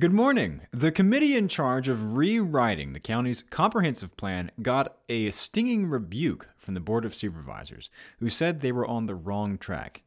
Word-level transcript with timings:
Good 0.00 0.14
morning. 0.14 0.62
The 0.70 0.92
committee 0.92 1.36
in 1.36 1.46
charge 1.46 1.86
of 1.86 2.16
rewriting 2.16 2.94
the 2.94 3.00
county's 3.00 3.44
comprehensive 3.50 4.16
plan 4.16 4.50
got 4.62 4.96
a 5.10 5.30
stinging 5.30 5.90
rebuke 5.90 6.48
from 6.56 6.72
the 6.72 6.80
Board 6.80 7.04
of 7.04 7.14
Supervisors, 7.14 7.90
who 8.18 8.30
said 8.30 8.60
they 8.60 8.72
were 8.72 8.86
on 8.86 9.04
the 9.04 9.14
wrong 9.14 9.58
track. 9.58 10.00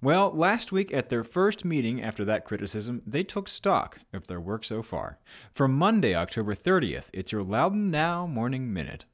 Well, 0.00 0.30
last 0.30 0.70
week 0.70 0.94
at 0.94 1.08
their 1.08 1.24
first 1.24 1.64
meeting 1.64 2.00
after 2.00 2.24
that 2.26 2.44
criticism, 2.44 3.02
they 3.04 3.24
took 3.24 3.48
stock 3.48 3.98
of 4.12 4.28
their 4.28 4.40
work 4.40 4.64
so 4.64 4.82
far. 4.82 5.18
For 5.52 5.66
Monday, 5.66 6.14
October 6.14 6.54
30th, 6.54 7.10
it's 7.12 7.32
your 7.32 7.42
Loudoun 7.42 7.90
Now 7.90 8.28
Morning 8.28 8.72
Minute. 8.72 9.04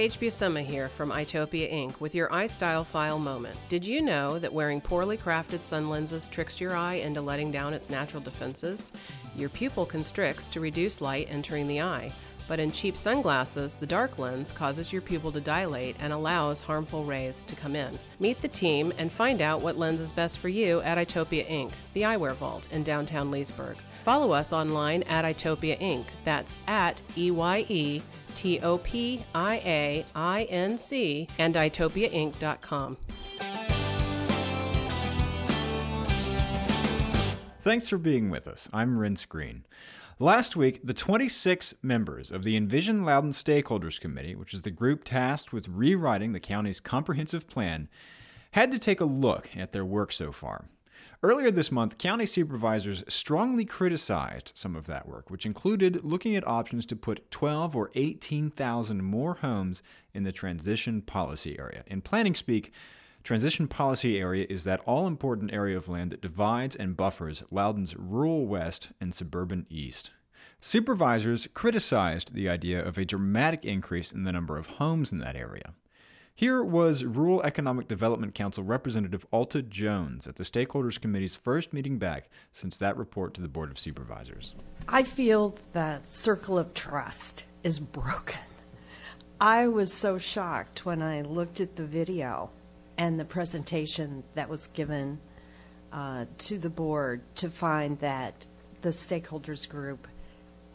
Paige 0.00 0.18
Buscema 0.18 0.64
here 0.64 0.88
from 0.88 1.10
Eyetopia 1.10 1.70
Inc. 1.70 2.00
with 2.00 2.14
your 2.14 2.30
iStyle 2.30 2.86
File 2.86 3.18
moment. 3.18 3.58
Did 3.68 3.84
you 3.84 4.00
know 4.00 4.38
that 4.38 4.50
wearing 4.50 4.80
poorly 4.80 5.18
crafted 5.18 5.60
sun 5.60 5.90
lenses 5.90 6.26
tricks 6.26 6.58
your 6.58 6.74
eye 6.74 6.94
into 6.94 7.20
letting 7.20 7.50
down 7.50 7.74
its 7.74 7.90
natural 7.90 8.22
defenses? 8.22 8.92
Your 9.36 9.50
pupil 9.50 9.84
constricts 9.84 10.48
to 10.48 10.60
reduce 10.60 11.02
light 11.02 11.28
entering 11.28 11.68
the 11.68 11.82
eye. 11.82 12.10
But 12.48 12.60
in 12.60 12.72
cheap 12.72 12.96
sunglasses, 12.96 13.74
the 13.74 13.86
dark 13.86 14.18
lens 14.18 14.52
causes 14.52 14.90
your 14.90 15.02
pupil 15.02 15.32
to 15.32 15.40
dilate 15.40 15.96
and 16.00 16.14
allows 16.14 16.62
harmful 16.62 17.04
rays 17.04 17.44
to 17.44 17.54
come 17.54 17.76
in. 17.76 17.98
Meet 18.20 18.40
the 18.40 18.48
team 18.48 18.94
and 18.96 19.12
find 19.12 19.42
out 19.42 19.60
what 19.60 19.76
lens 19.76 20.00
is 20.00 20.14
best 20.14 20.38
for 20.38 20.48
you 20.48 20.80
at 20.80 20.96
Eyetopia 20.96 21.46
Inc., 21.46 21.72
the 21.92 22.04
eyewear 22.04 22.34
vault 22.36 22.68
in 22.72 22.82
downtown 22.82 23.30
Leesburg. 23.30 23.76
Follow 24.02 24.32
us 24.32 24.50
online 24.50 25.02
at 25.02 25.26
Eyetopia 25.26 25.78
Inc. 25.78 26.06
That's 26.24 26.58
at 26.66 27.02
E 27.18 27.30
Y 27.30 27.66
E 27.68 28.02
T 28.40 28.58
O 28.60 28.78
P 28.78 29.22
I 29.34 29.56
A 29.56 30.06
I 30.14 30.44
N 30.44 30.78
C 30.78 31.28
and 31.36 31.54
eyetopiainc.com. 31.56 32.96
Thanks 37.60 37.86
for 37.86 37.98
being 37.98 38.30
with 38.30 38.48
us. 38.48 38.66
I'm 38.72 38.96
Renss 38.96 39.28
Greene. 39.28 39.66
Last 40.18 40.56
week, 40.56 40.80
the 40.82 40.94
26 40.94 41.74
members 41.82 42.30
of 42.30 42.44
the 42.44 42.56
Envision 42.56 43.04
Loudoun 43.04 43.32
Stakeholders 43.32 44.00
Committee, 44.00 44.34
which 44.34 44.54
is 44.54 44.62
the 44.62 44.70
group 44.70 45.04
tasked 45.04 45.52
with 45.52 45.68
rewriting 45.68 46.32
the 46.32 46.40
county's 46.40 46.80
comprehensive 46.80 47.46
plan, 47.46 47.90
had 48.52 48.72
to 48.72 48.78
take 48.78 49.02
a 49.02 49.04
look 49.04 49.50
at 49.54 49.72
their 49.72 49.84
work 49.84 50.12
so 50.12 50.32
far. 50.32 50.70
Earlier 51.22 51.50
this 51.50 51.70
month, 51.70 51.98
county 51.98 52.24
supervisors 52.24 53.04
strongly 53.06 53.66
criticized 53.66 54.52
some 54.54 54.74
of 54.74 54.86
that 54.86 55.06
work, 55.06 55.28
which 55.28 55.44
included 55.44 56.02
looking 56.02 56.34
at 56.34 56.46
options 56.46 56.86
to 56.86 56.96
put 56.96 57.30
12 57.30 57.76
or 57.76 57.90
18,000 57.94 59.04
more 59.04 59.34
homes 59.34 59.82
in 60.14 60.22
the 60.22 60.32
transition 60.32 61.02
policy 61.02 61.58
area. 61.58 61.84
In 61.86 62.00
planning 62.00 62.34
speak, 62.34 62.72
Transition 63.22 63.68
policy 63.68 64.18
area 64.18 64.46
is 64.48 64.64
that 64.64 64.80
all 64.86 65.06
important 65.06 65.52
area 65.52 65.76
of 65.76 65.88
land 65.88 66.10
that 66.10 66.22
divides 66.22 66.74
and 66.74 66.96
buffers 66.96 67.42
Loudoun's 67.50 67.94
rural 67.94 68.46
west 68.46 68.92
and 69.00 69.12
suburban 69.12 69.66
east. 69.68 70.10
Supervisors 70.58 71.46
criticized 71.52 72.32
the 72.32 72.48
idea 72.48 72.82
of 72.82 72.96
a 72.96 73.04
dramatic 73.04 73.64
increase 73.64 74.10
in 74.10 74.24
the 74.24 74.32
number 74.32 74.56
of 74.56 74.66
homes 74.66 75.12
in 75.12 75.18
that 75.18 75.36
area. 75.36 75.74
Here 76.40 76.64
was 76.64 77.04
Rural 77.04 77.42
Economic 77.42 77.86
Development 77.86 78.34
Council 78.34 78.64
Representative 78.64 79.26
Alta 79.30 79.60
Jones 79.60 80.26
at 80.26 80.36
the 80.36 80.42
Stakeholders 80.42 80.98
Committee's 80.98 81.36
first 81.36 81.74
meeting 81.74 81.98
back 81.98 82.30
since 82.50 82.78
that 82.78 82.96
report 82.96 83.34
to 83.34 83.42
the 83.42 83.48
Board 83.48 83.70
of 83.70 83.78
Supervisors. 83.78 84.54
I 84.88 85.02
feel 85.02 85.58
the 85.74 86.00
circle 86.04 86.58
of 86.58 86.72
trust 86.72 87.44
is 87.62 87.78
broken. 87.78 88.40
I 89.38 89.68
was 89.68 89.92
so 89.92 90.16
shocked 90.16 90.86
when 90.86 91.02
I 91.02 91.20
looked 91.20 91.60
at 91.60 91.76
the 91.76 91.84
video 91.84 92.48
and 92.96 93.20
the 93.20 93.26
presentation 93.26 94.24
that 94.32 94.48
was 94.48 94.68
given 94.68 95.20
uh, 95.92 96.24
to 96.38 96.58
the 96.58 96.70
board 96.70 97.20
to 97.34 97.50
find 97.50 97.98
that 97.98 98.46
the 98.80 98.88
stakeholders 98.88 99.68
group 99.68 100.08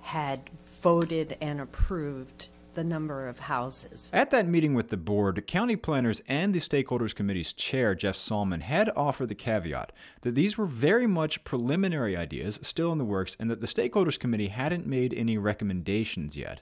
had 0.01 0.47
voted 0.83 1.35
and 1.41 1.59
approved 1.59 2.49
the 2.75 2.83
number 2.83 3.27
of 3.27 3.39
houses. 3.39 4.09
At 4.13 4.31
that 4.31 4.47
meeting 4.47 4.73
with 4.73 4.89
the 4.89 4.97
board, 4.97 5.47
county 5.47 5.75
planners 5.75 6.21
and 6.27 6.53
the 6.53 6.59
Stakeholders 6.59 7.15
Committee's 7.15 7.53
chair, 7.53 7.95
Jeff 7.95 8.15
Salmon, 8.15 8.61
had 8.61 8.91
offered 8.95 9.29
the 9.29 9.35
caveat 9.35 9.91
that 10.21 10.35
these 10.35 10.57
were 10.57 10.65
very 10.65 11.07
much 11.07 11.43
preliminary 11.43 12.15
ideas 12.15 12.59
still 12.61 12.91
in 12.91 12.97
the 12.97 13.05
works 13.05 13.35
and 13.39 13.49
that 13.49 13.59
the 13.59 13.67
Stakeholders 13.67 14.19
Committee 14.19 14.49
hadn't 14.49 14.85
made 14.85 15.13
any 15.13 15.37
recommendations 15.37 16.37
yet. 16.37 16.61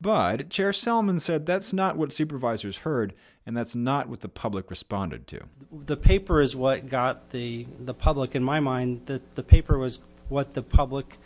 But 0.00 0.48
Chair 0.48 0.72
Salmon 0.72 1.18
said 1.18 1.44
that's 1.44 1.72
not 1.74 1.96
what 1.96 2.12
supervisors 2.12 2.78
heard, 2.78 3.12
and 3.44 3.54
that's 3.54 3.74
not 3.74 4.08
what 4.08 4.20
the 4.20 4.28
public 4.28 4.70
responded 4.70 5.26
to. 5.26 5.42
The 5.84 5.96
paper 5.96 6.40
is 6.40 6.56
what 6.56 6.88
got 6.88 7.30
the, 7.30 7.66
the 7.80 7.92
public, 7.92 8.34
in 8.34 8.42
my 8.42 8.60
mind, 8.60 9.02
the, 9.04 9.20
the 9.34 9.42
paper 9.42 9.76
was 9.76 10.00
what 10.30 10.54
the 10.54 10.62
public 10.62 11.18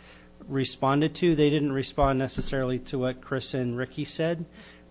responded 0.47 1.15
to. 1.15 1.35
They 1.35 1.49
didn't 1.49 1.71
respond 1.71 2.19
necessarily 2.19 2.79
to 2.79 2.99
what 2.99 3.21
Chris 3.21 3.53
and 3.53 3.77
Ricky 3.77 4.05
said. 4.05 4.45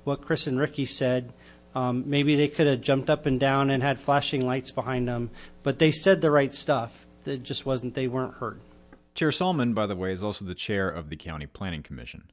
What 0.05 0.23
Chris 0.23 0.47
and 0.47 0.59
Ricky 0.59 0.87
said, 0.87 1.33
um, 1.75 2.05
maybe 2.07 2.37
they 2.37 2.49
could 2.49 2.67
have 2.67 2.81
jumped 2.81 3.11
up 3.11 3.27
and 3.27 3.41
down 3.41 3.71
and 3.71 3.83
had 3.83 3.99
flashing 3.99 4.45
lights 4.47 4.71
behind 4.71 5.09
them, 5.09 5.31
but 5.63 5.79
they 5.79 5.91
said 5.91 6.21
the 6.21 6.31
right 6.31 6.55
stuff. 6.55 7.07
It 7.25 7.43
just 7.43 7.65
wasn't, 7.65 7.95
they 7.95 8.07
weren't 8.07 8.35
heard. 8.35 8.61
Chair 9.15 9.33
Salmon, 9.33 9.75
by 9.75 9.87
the 9.87 9.97
way, 9.97 10.13
is 10.13 10.23
also 10.23 10.45
the 10.45 10.55
chair 10.55 10.89
of 10.89 11.09
the 11.09 11.17
County 11.17 11.47
Planning 11.47 11.83
Commission. 11.83 12.31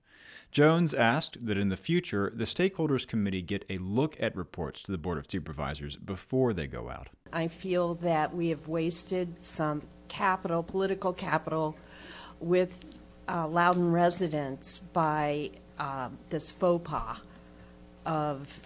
Jones 0.51 0.93
asked 0.93 1.45
that 1.45 1.57
in 1.57 1.69
the 1.69 1.77
future, 1.77 2.29
the 2.35 2.43
Stakeholders 2.43 3.07
Committee 3.07 3.41
get 3.41 3.63
a 3.69 3.77
look 3.77 4.17
at 4.19 4.35
reports 4.35 4.81
to 4.83 4.91
the 4.91 4.97
Board 4.97 5.17
of 5.17 5.31
Supervisors 5.31 5.95
before 5.95 6.53
they 6.53 6.67
go 6.67 6.89
out. 6.89 7.07
I 7.31 7.47
feel 7.47 7.95
that 7.95 8.35
we 8.35 8.49
have 8.49 8.67
wasted 8.67 9.41
some 9.41 9.81
capital, 10.09 10.61
political 10.61 11.13
capital, 11.13 11.77
with 12.41 12.83
uh, 13.31 13.47
Loudoun 13.47 13.91
residents 13.91 14.79
by 14.91 15.51
uh, 15.79 16.09
this 16.29 16.51
faux 16.51 16.83
pas 16.87 17.17
of 18.05 18.61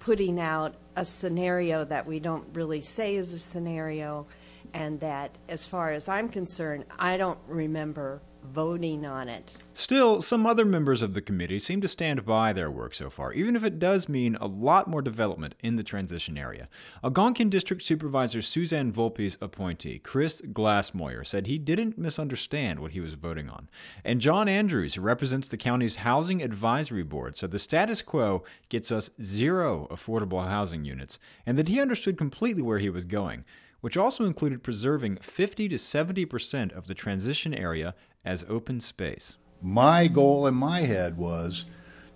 putting 0.00 0.40
out 0.40 0.74
a 0.96 1.04
scenario 1.04 1.84
that 1.84 2.06
we 2.06 2.18
don't 2.18 2.44
really 2.54 2.80
say 2.80 3.16
is 3.16 3.32
a 3.32 3.38
scenario, 3.38 4.26
and 4.74 4.98
that, 5.00 5.30
as 5.48 5.66
far 5.66 5.92
as 5.92 6.08
I'm 6.08 6.28
concerned, 6.28 6.84
I 6.98 7.16
don't 7.16 7.38
remember 7.46 8.20
voting 8.42 9.04
on 9.04 9.28
it. 9.28 9.56
Still, 9.74 10.20
some 10.20 10.46
other 10.46 10.64
members 10.64 11.02
of 11.02 11.14
the 11.14 11.22
committee 11.22 11.58
seem 11.58 11.80
to 11.80 11.88
stand 11.88 12.24
by 12.24 12.52
their 12.52 12.70
work 12.70 12.94
so 12.94 13.10
far, 13.10 13.32
even 13.32 13.56
if 13.56 13.64
it 13.64 13.78
does 13.78 14.08
mean 14.08 14.36
a 14.40 14.46
lot 14.46 14.88
more 14.88 15.02
development 15.02 15.54
in 15.62 15.76
the 15.76 15.82
transition 15.82 16.36
area. 16.36 16.68
Algonquin 17.02 17.50
District 17.50 17.82
Supervisor 17.82 18.42
Suzanne 18.42 18.92
Volpe's 18.92 19.38
appointee, 19.40 19.98
Chris 19.98 20.40
Glassmoyer, 20.42 21.26
said 21.26 21.46
he 21.46 21.58
didn't 21.58 21.98
misunderstand 21.98 22.80
what 22.80 22.92
he 22.92 23.00
was 23.00 23.14
voting 23.14 23.48
on. 23.48 23.68
And 24.04 24.20
John 24.20 24.48
Andrews, 24.48 24.94
who 24.94 25.02
represents 25.02 25.48
the 25.48 25.56
county's 25.56 25.96
Housing 25.96 26.42
Advisory 26.42 27.02
Board, 27.02 27.36
said 27.36 27.50
the 27.50 27.58
status 27.58 28.02
quo 28.02 28.44
gets 28.68 28.90
us 28.90 29.10
zero 29.22 29.86
affordable 29.90 30.46
housing 30.46 30.84
units, 30.84 31.18
and 31.46 31.56
that 31.56 31.68
he 31.68 31.80
understood 31.80 32.18
completely 32.18 32.62
where 32.62 32.78
he 32.78 32.90
was 32.90 33.06
going 33.06 33.44
which 33.80 33.96
also 33.96 34.24
included 34.24 34.62
preserving 34.62 35.16
50 35.16 35.68
to 35.68 35.78
70 35.78 36.24
percent 36.26 36.72
of 36.72 36.86
the 36.86 36.94
transition 36.94 37.54
area 37.54 37.94
as 38.24 38.44
open 38.48 38.80
space. 38.80 39.36
My 39.62 40.06
goal 40.06 40.46
in 40.46 40.54
my 40.54 40.80
head 40.80 41.16
was 41.16 41.66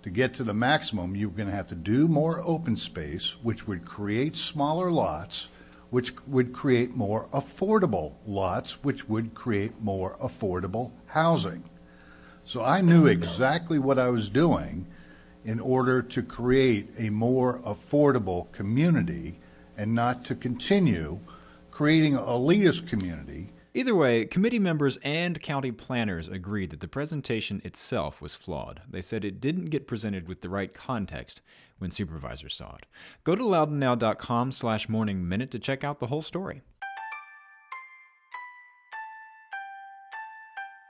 to 0.03 0.09
get 0.11 0.35
to 0.35 0.43
the 0.43 0.53
maximum, 0.53 1.15
you're 1.15 1.31
going 1.31 1.49
to 1.49 1.55
have 1.55 1.67
to 1.67 1.75
do 1.75 2.07
more 2.07 2.39
open 2.45 2.75
space, 2.75 3.35
which 3.41 3.67
would 3.67 3.83
create 3.83 4.35
smaller 4.35 4.91
lots, 4.91 5.47
which 5.89 6.13
would 6.27 6.53
create 6.53 6.95
more 6.95 7.27
affordable 7.33 8.13
lots, 8.25 8.83
which 8.83 9.09
would 9.09 9.33
create 9.33 9.81
more 9.81 10.15
affordable 10.17 10.91
housing. 11.07 11.67
So 12.43 12.63
I 12.63 12.81
knew 12.81 13.07
exactly 13.07 13.79
what 13.79 13.97
I 13.97 14.09
was 14.09 14.29
doing 14.29 14.85
in 15.43 15.59
order 15.59 16.03
to 16.03 16.21
create 16.21 16.91
a 16.99 17.09
more 17.09 17.59
affordable 17.61 18.51
community 18.51 19.39
and 19.75 19.95
not 19.95 20.23
to 20.25 20.35
continue 20.35 21.19
creating 21.75 22.13
elitist 22.13 22.87
community 22.87 23.51
Either 23.77 23.93
way, 23.93 24.23
committee 24.23 24.57
members 24.57 24.95
and 25.03 25.41
county 25.41 25.69
planners 25.69 26.29
agreed 26.29 26.69
that 26.69 26.79
the 26.79 26.87
presentation 26.87 27.61
itself 27.65 28.21
was 28.21 28.33
flawed. 28.33 28.81
They 28.89 29.01
said 29.01 29.25
it 29.25 29.41
didn't 29.41 29.65
get 29.65 29.85
presented 29.85 30.29
with 30.29 30.39
the 30.39 30.47
right 30.47 30.73
context 30.73 31.41
when 31.77 31.91
supervisors 31.91 32.55
saw 32.55 32.77
it. 32.77 32.85
Go 33.25 33.35
to 33.35 33.43
loudounnow.com 33.43 34.53
slash 34.53 34.87
morning 34.87 35.27
minute 35.27 35.51
to 35.51 35.59
check 35.59 35.83
out 35.83 35.99
the 35.99 36.07
whole 36.07 36.21
story. 36.21 36.61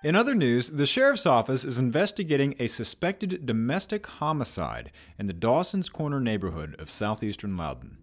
In 0.03 0.15
other 0.15 0.35
news, 0.35 0.69
the 0.69 0.85
sheriff's 0.85 1.25
office 1.25 1.63
is 1.63 1.79
investigating 1.79 2.53
a 2.59 2.67
suspected 2.67 3.45
domestic 3.45 4.05
homicide 4.05 4.91
in 5.17 5.25
the 5.25 5.33
Dawson's 5.33 5.89
Corner 5.89 6.19
neighborhood 6.19 6.75
of 6.77 6.91
southeastern 6.91 7.57
Loudoun. 7.57 7.97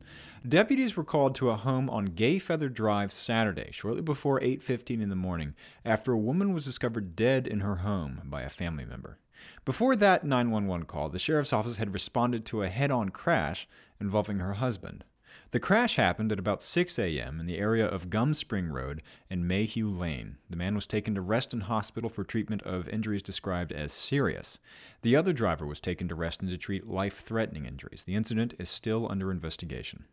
Deputies 0.46 0.96
were 0.96 1.04
called 1.04 1.36
to 1.36 1.50
a 1.50 1.56
home 1.56 1.88
on 1.88 2.06
Gay 2.06 2.40
Feather 2.40 2.68
Drive 2.68 3.12
Saturday, 3.12 3.70
shortly 3.70 4.02
before 4.02 4.40
8:15 4.40 5.00
in 5.00 5.10
the 5.10 5.14
morning, 5.14 5.54
after 5.84 6.12
a 6.12 6.18
woman 6.18 6.52
was 6.52 6.64
discovered 6.64 7.14
dead 7.14 7.46
in 7.46 7.60
her 7.60 7.76
home 7.76 8.22
by 8.24 8.42
a 8.42 8.50
family 8.50 8.84
member. 8.84 9.18
Before 9.64 9.94
that 9.94 10.24
911 10.24 10.86
call, 10.86 11.08
the 11.08 11.20
sheriff's 11.20 11.52
office 11.52 11.76
had 11.76 11.94
responded 11.94 12.44
to 12.46 12.62
a 12.62 12.68
head 12.68 12.90
on 12.90 13.10
crash 13.10 13.68
involving 14.00 14.40
her 14.40 14.54
husband. 14.54 15.04
The 15.52 15.60
crash 15.60 15.96
happened 15.96 16.32
at 16.32 16.38
about 16.38 16.62
6 16.62 16.98
a.m. 16.98 17.38
in 17.38 17.44
the 17.44 17.58
area 17.58 17.84
of 17.86 18.08
Gum 18.08 18.32
Spring 18.32 18.68
Road 18.68 19.02
and 19.28 19.46
Mayhew 19.46 19.86
Lane. 19.90 20.38
The 20.48 20.56
man 20.56 20.74
was 20.74 20.86
taken 20.86 21.14
to 21.14 21.20
Reston 21.20 21.60
Hospital 21.60 22.08
for 22.08 22.24
treatment 22.24 22.62
of 22.62 22.88
injuries 22.88 23.22
described 23.22 23.70
as 23.70 23.92
serious. 23.92 24.58
The 25.02 25.14
other 25.14 25.34
driver 25.34 25.66
was 25.66 25.78
taken 25.78 26.08
to 26.08 26.14
Reston 26.14 26.48
to 26.48 26.56
treat 26.56 26.86
life 26.86 27.20
threatening 27.20 27.66
injuries. 27.66 28.04
The 28.04 28.14
incident 28.14 28.54
is 28.58 28.70
still 28.70 29.06
under 29.12 29.30
investigation. 29.30 30.06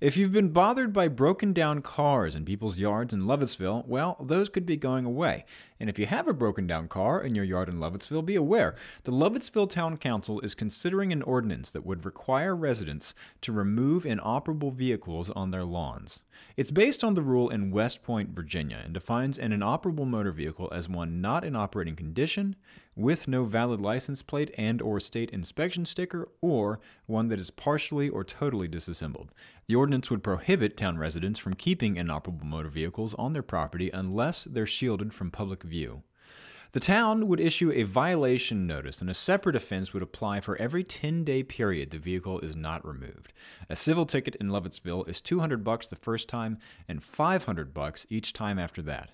If 0.00 0.16
you've 0.16 0.32
been 0.32 0.50
bothered 0.50 0.92
by 0.92 1.08
broken 1.08 1.52
down 1.52 1.82
cars 1.82 2.34
in 2.34 2.44
people's 2.44 2.78
yards 2.78 3.14
in 3.14 3.22
Lovettsville, 3.22 3.86
well, 3.86 4.16
those 4.20 4.48
could 4.48 4.66
be 4.66 4.76
going 4.76 5.04
away. 5.04 5.44
And 5.78 5.88
if 5.88 5.98
you 5.98 6.06
have 6.06 6.28
a 6.28 6.32
broken 6.32 6.66
down 6.66 6.88
car 6.88 7.22
in 7.22 7.34
your 7.34 7.44
yard 7.44 7.68
in 7.68 7.78
Lovettsville, 7.78 8.24
be 8.24 8.34
aware 8.36 8.74
the 9.04 9.12
Lovettsville 9.12 9.70
Town 9.70 9.96
Council 9.96 10.40
is 10.40 10.54
considering 10.54 11.12
an 11.12 11.22
ordinance 11.22 11.70
that 11.70 11.86
would 11.86 12.04
require 12.04 12.54
residents 12.54 13.14
to 13.40 13.52
remove 13.52 14.06
inoperable 14.06 14.70
vehicles 14.70 15.30
on 15.30 15.50
their 15.50 15.64
lawns. 15.64 16.20
It's 16.56 16.70
based 16.70 17.02
on 17.02 17.14
the 17.14 17.22
rule 17.22 17.48
in 17.48 17.70
West 17.70 18.02
Point, 18.02 18.30
Virginia, 18.30 18.80
and 18.84 18.92
defines 18.92 19.38
an 19.38 19.52
inoperable 19.52 20.04
motor 20.04 20.32
vehicle 20.32 20.68
as 20.72 20.88
one 20.88 21.20
not 21.20 21.44
in 21.44 21.56
operating 21.56 21.96
condition, 21.96 22.56
with 22.94 23.28
no 23.28 23.44
valid 23.44 23.80
license 23.80 24.22
plate 24.22 24.52
and 24.58 24.82
or 24.82 25.00
state 25.00 25.30
inspection 25.30 25.84
sticker, 25.84 26.28
or 26.40 26.80
one 27.06 27.28
that 27.28 27.38
is 27.38 27.50
partially 27.50 28.08
or 28.08 28.24
totally 28.24 28.68
disassembled. 28.68 29.32
The 29.66 29.76
ordinance 29.76 30.10
would 30.10 30.22
prohibit 30.22 30.76
town 30.76 30.98
residents 30.98 31.38
from 31.38 31.54
keeping 31.54 31.96
inoperable 31.96 32.46
motor 32.46 32.68
vehicles 32.68 33.14
on 33.14 33.32
their 33.32 33.42
property 33.42 33.90
unless 33.90 34.44
they're 34.44 34.66
shielded 34.66 35.14
from 35.14 35.30
public 35.30 35.62
view. 35.62 36.02
The 36.72 36.80
town 36.80 37.28
would 37.28 37.38
issue 37.38 37.70
a 37.70 37.82
violation 37.82 38.66
notice, 38.66 39.02
and 39.02 39.10
a 39.10 39.14
separate 39.14 39.54
offense 39.54 39.92
would 39.92 40.02
apply 40.02 40.40
for 40.40 40.56
every 40.56 40.82
10-day 40.82 41.42
period 41.42 41.90
the 41.90 41.98
vehicle 41.98 42.40
is 42.40 42.56
not 42.56 42.86
removed. 42.86 43.34
A 43.68 43.76
civil 43.76 44.06
ticket 44.06 44.36
in 44.36 44.48
Lovettsville 44.48 45.06
is 45.06 45.20
200 45.20 45.62
bucks 45.62 45.86
the 45.86 45.96
first 45.96 46.30
time 46.30 46.56
and 46.88 47.04
500 47.04 47.74
bucks 47.74 48.06
each 48.08 48.32
time 48.32 48.58
after 48.58 48.80
that. 48.82 49.10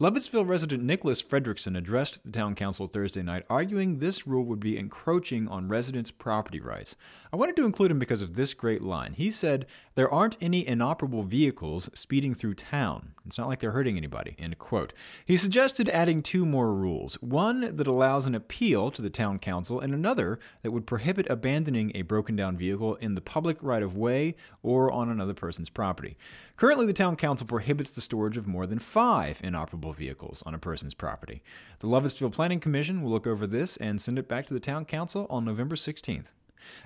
Lovettsville 0.00 0.48
resident 0.48 0.82
Nicholas 0.82 1.22
Fredrickson 1.22 1.76
addressed 1.76 2.24
the 2.24 2.30
town 2.30 2.54
council 2.54 2.86
Thursday 2.86 3.22
night, 3.22 3.44
arguing 3.50 3.98
this 3.98 4.26
rule 4.26 4.44
would 4.44 4.60
be 4.60 4.78
encroaching 4.78 5.46
on 5.48 5.68
residents' 5.68 6.10
property 6.10 6.58
rights. 6.58 6.96
I 7.32 7.36
wanted 7.36 7.56
to 7.56 7.66
include 7.66 7.90
him 7.90 7.98
because 7.98 8.22
of 8.22 8.34
this 8.34 8.54
great 8.54 8.82
line. 8.82 9.12
He 9.12 9.30
said, 9.30 9.66
There 9.94 10.12
aren't 10.12 10.36
any 10.40 10.66
inoperable 10.66 11.22
vehicles 11.22 11.90
speeding 11.94 12.32
through 12.32 12.54
town. 12.54 13.12
It's 13.28 13.38
not 13.38 13.48
like 13.48 13.60
they're 13.60 13.72
hurting 13.72 13.96
anybody. 13.96 14.34
End 14.38 14.58
quote. 14.58 14.94
He 15.26 15.36
suggested 15.36 15.88
adding 15.90 16.22
two 16.22 16.46
more 16.46 16.72
rules 16.72 17.14
one 17.20 17.76
that 17.76 17.86
allows 17.86 18.26
an 18.26 18.34
appeal 18.34 18.90
to 18.90 19.02
the 19.02 19.10
town 19.10 19.38
council, 19.38 19.80
and 19.80 19.92
another 19.92 20.40
that 20.62 20.70
would 20.70 20.86
prohibit 20.86 21.28
abandoning 21.28 21.92
a 21.94 22.02
broken 22.02 22.36
down 22.36 22.56
vehicle 22.56 22.94
in 22.96 23.14
the 23.14 23.20
public 23.20 23.58
right 23.60 23.82
of 23.82 23.96
way 23.96 24.34
or 24.62 24.90
on 24.90 25.10
another 25.10 25.34
person's 25.34 25.68
property. 25.68 26.16
Currently, 26.56 26.86
the 26.86 26.92
town 26.94 27.16
council 27.16 27.46
prohibits 27.46 27.90
the 27.90 28.00
storage 28.00 28.38
of 28.38 28.48
more 28.48 28.66
than 28.66 28.78
five 28.78 29.40
inoperable 29.44 29.92
vehicles 29.92 30.42
on 30.46 30.54
a 30.54 30.58
person's 30.58 30.94
property. 30.94 31.42
The 31.80 31.86
Lovettsville 31.86 32.32
Planning 32.32 32.60
Commission 32.60 33.02
will 33.02 33.10
look 33.10 33.26
over 33.26 33.46
this 33.46 33.76
and 33.76 34.00
send 34.00 34.18
it 34.18 34.26
back 34.26 34.46
to 34.46 34.54
the 34.54 34.60
town 34.60 34.86
council 34.86 35.26
on 35.28 35.44
November 35.44 35.76
16th. 35.76 36.30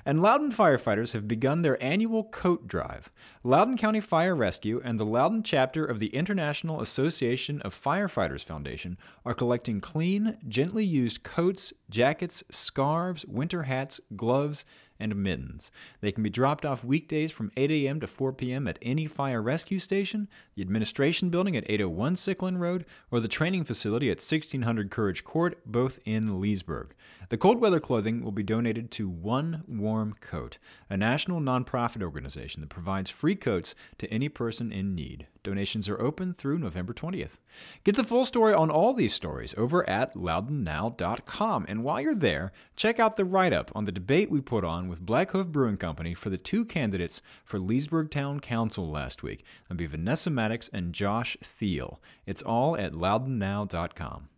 And 0.05 0.21
Loudoun 0.21 0.51
firefighters 0.51 1.13
have 1.13 1.29
begun 1.29 1.63
their 1.63 1.83
annual 1.83 2.25
coat 2.25 2.67
drive. 2.67 3.11
Loudoun 3.45 3.77
County 3.77 4.01
Fire 4.01 4.35
Rescue 4.35 4.81
and 4.85 4.99
the 4.99 5.07
Loudoun 5.07 5.43
chapter 5.43 5.85
of 5.85 5.99
the 5.99 6.15
International 6.15 6.81
Association 6.81 7.61
of 7.63 7.75
Firefighters 7.81 8.45
Foundation 8.45 8.99
are 9.25 9.35
collecting 9.35 9.81
clean, 9.81 10.39
gently 10.49 10.85
used 10.85 11.23
coats, 11.23 11.73
jackets, 11.91 12.43
scarves, 12.51 13.25
winter 13.27 13.65
hats, 13.65 14.01
gloves, 14.17 14.65
and 15.03 15.17
mittens. 15.17 15.71
They 16.01 16.13
can 16.13 16.23
be 16.23 16.31
dropped 16.31 16.65
off 16.65 16.85
weekdays 16.85 17.33
from 17.33 17.51
8 17.57 17.71
a.m. 17.71 18.01
to 18.01 18.07
4 18.07 18.33
p.m. 18.33 18.69
at 18.69 18.79
any 18.81 19.07
fire 19.07 19.43
rescue 19.43 19.79
station, 19.79 20.29
the 20.55 20.63
administration 20.63 21.29
building 21.29 21.57
at 21.57 21.69
801 21.69 22.15
Sycolin 22.15 22.59
Road, 22.59 22.87
or 23.11 23.21
the 23.21 23.29
training 23.29 23.65
facility 23.65 24.09
at 24.09 24.19
1600 24.19 24.91
Courage 24.91 25.25
Court, 25.25 25.59
both 25.67 25.99
in 26.05 26.41
Leesburg. 26.41 26.95
The 27.29 27.39
cold 27.39 27.61
weather 27.61 27.81
clothing 27.81 28.23
will 28.23 28.33
be 28.33 28.43
donated 28.43 28.91
to 28.93 29.09
One 29.09 29.65
Warm 29.67 30.15
Coat, 30.21 30.59
a 30.89 30.97
national 30.97 31.41
nonprofit 31.41 32.03
organization 32.03 32.61
that 32.61 32.69
provides 32.69 33.11
free 33.11 33.35
coats 33.37 33.75
to 33.99 34.13
any 34.13 34.29
person 34.29 34.71
in 34.71 34.95
need. 34.95 35.27
Donations 35.43 35.89
are 35.89 36.01
open 36.01 36.33
through 36.33 36.59
November 36.59 36.93
20th. 36.93 37.39
Get 37.85 37.97
the 37.97 38.05
full 38.05 38.25
story 38.25 38.55
on 38.55 38.71
all 38.71 38.93
these 38.93 39.13
stories 39.13 39.55
over 39.57 39.89
at 39.89 40.15
loudounnow.com. 40.15 41.67
And 41.69 41.83
while 41.83 42.01
you're 42.01 42.15
there, 42.15 42.53
check 42.77 43.01
out 43.01 43.17
the 43.17 43.25
write 43.25 43.53
up 43.53 43.71
on 43.75 43.85
the 43.85 43.93
debate 43.93 44.31
we 44.31 44.41
put 44.41 44.65
on 44.65 44.89
with 44.89 45.01
Black 45.01 45.33
Hoof 45.33 45.49
Brewing 45.49 45.77
Company 45.77 46.15
for 46.15 46.31
the 46.31 46.39
two 46.39 46.65
candidates 46.65 47.21
for 47.45 47.59
Leesburg 47.59 48.11
Town 48.11 48.41
Council 48.41 48.89
last 48.89 49.23
week. 49.23 49.45
That'll 49.65 49.79
be 49.79 49.87
Vanessa 49.87 50.31
Maddox 50.31 50.69
and 50.73 50.93
Josh 50.93 51.37
Thiel. 51.43 52.01
It's 52.27 52.43
all 52.43 52.77
at 52.77 52.93
loudounnow.com. 52.93 54.29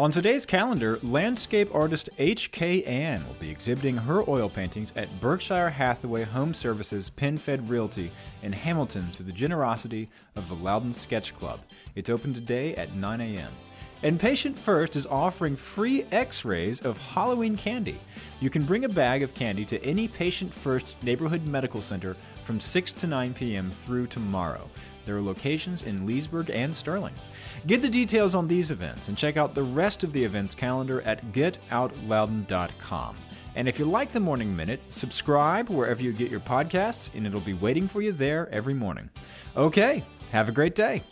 On 0.00 0.10
today's 0.10 0.46
calendar, 0.46 0.98
landscape 1.02 1.74
artist 1.74 2.08
H.K. 2.16 2.84
Ann 2.84 3.22
will 3.26 3.34
be 3.34 3.50
exhibiting 3.50 3.98
her 3.98 4.24
oil 4.30 4.48
paintings 4.48 4.94
at 4.96 5.20
Berkshire 5.20 5.68
Hathaway 5.68 6.24
Home 6.24 6.54
Services 6.54 7.10
PenFed 7.14 7.68
Realty 7.68 8.10
in 8.42 8.50
Hamilton 8.50 9.10
through 9.12 9.26
the 9.26 9.32
generosity 9.32 10.08
of 10.36 10.48
the 10.48 10.54
Loudoun 10.54 10.94
Sketch 10.94 11.36
Club. 11.36 11.60
It's 11.96 12.08
open 12.08 12.32
today 12.32 12.74
at 12.76 12.94
9 12.94 13.20
a.m. 13.20 13.52
And 14.02 14.18
Patient 14.18 14.58
First 14.58 14.96
is 14.96 15.04
offering 15.04 15.54
free 15.54 16.06
x 16.10 16.46
rays 16.46 16.80
of 16.80 16.96
Halloween 16.96 17.54
candy. 17.54 18.00
You 18.40 18.48
can 18.48 18.64
bring 18.64 18.86
a 18.86 18.88
bag 18.88 19.22
of 19.22 19.34
candy 19.34 19.66
to 19.66 19.84
any 19.84 20.08
Patient 20.08 20.54
First 20.54 20.96
neighborhood 21.02 21.46
medical 21.46 21.82
center 21.82 22.16
from 22.42 22.58
6 22.58 22.94
to 22.94 23.06
9 23.06 23.34
p.m. 23.34 23.70
through 23.70 24.06
tomorrow. 24.06 24.66
There 25.04 25.16
are 25.16 25.22
locations 25.22 25.82
in 25.82 26.06
Leesburg 26.06 26.50
and 26.50 26.74
Sterling. 26.74 27.14
Get 27.66 27.82
the 27.82 27.88
details 27.88 28.34
on 28.34 28.46
these 28.46 28.70
events 28.70 29.08
and 29.08 29.16
check 29.16 29.36
out 29.36 29.54
the 29.54 29.62
rest 29.62 30.04
of 30.04 30.12
the 30.12 30.22
events 30.22 30.54
calendar 30.54 31.02
at 31.02 31.32
getoutloudon.com. 31.32 33.16
And 33.56 33.68
if 33.68 33.78
you 33.78 33.84
like 33.84 34.12
the 34.12 34.20
Morning 34.20 34.54
Minute, 34.54 34.80
subscribe 34.90 35.68
wherever 35.68 36.02
you 36.02 36.12
get 36.12 36.30
your 36.30 36.40
podcasts, 36.40 37.10
and 37.14 37.26
it'll 37.26 37.40
be 37.40 37.54
waiting 37.54 37.88
for 37.88 38.00
you 38.00 38.12
there 38.12 38.48
every 38.50 38.74
morning. 38.74 39.10
Okay, 39.56 40.04
have 40.30 40.48
a 40.48 40.52
great 40.52 40.74
day. 40.76 41.02